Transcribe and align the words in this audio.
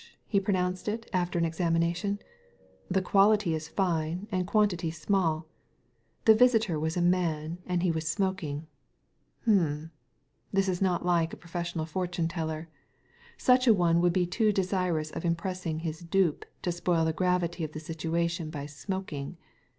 he 0.25 0.39
pronounced 0.39 0.87
it 0.87 1.07
after 1.13 1.37
an 1.37 1.45
examination, 1.45 2.17
"the 2.89 3.03
quality 3.03 3.53
is 3.53 3.67
fine 3.69 4.27
and 4.31 4.47
quantity 4.47 4.89
small 4.89 5.45
The 6.25 6.33
visitor 6.33 6.79
was 6.79 6.97
a 6.97 7.03
man 7.03 7.59
and 7.67 7.83
he 7.83 7.91
was 7.91 8.07
smoking. 8.09 8.65
H'ml 9.47 9.91
That 10.53 10.67
is 10.67 10.81
not 10.81 11.05
like 11.05 11.33
a 11.33 11.37
professional 11.37 11.85
fortune 11.85 12.27
teller. 12.27 12.67
Such 13.37 13.67
a 13.67 13.75
one 13.75 14.01
would 14.01 14.11
be 14.13 14.25
too 14.25 14.51
desirous 14.51 15.11
of 15.11 15.23
impressing 15.23 15.81
his 15.81 15.99
dupe 15.99 16.45
to 16.63 16.71
spoil 16.71 17.05
the 17.05 17.13
gravity 17.13 17.63
of 17.63 17.73
the 17.73 17.79
situation 17.79 18.49
by 18.49 18.65
smoking. 18.65 19.37